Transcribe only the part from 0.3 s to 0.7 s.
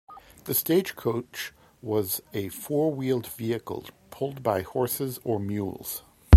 The